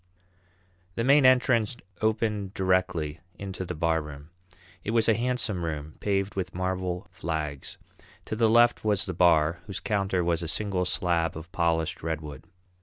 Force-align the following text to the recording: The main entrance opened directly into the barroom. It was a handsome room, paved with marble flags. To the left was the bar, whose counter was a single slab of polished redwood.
The 0.95 1.03
main 1.03 1.27
entrance 1.27 1.77
opened 2.01 2.55
directly 2.55 3.19
into 3.37 3.65
the 3.65 3.75
barroom. 3.75 4.31
It 4.83 4.95
was 4.97 5.07
a 5.07 5.13
handsome 5.13 5.63
room, 5.63 5.93
paved 5.99 6.33
with 6.33 6.55
marble 6.55 7.05
flags. 7.11 7.77
To 8.25 8.35
the 8.35 8.49
left 8.49 8.83
was 8.83 9.05
the 9.05 9.13
bar, 9.13 9.59
whose 9.67 9.79
counter 9.79 10.23
was 10.23 10.41
a 10.41 10.47
single 10.47 10.85
slab 10.85 11.37
of 11.37 11.51
polished 11.51 12.01
redwood. 12.01 12.45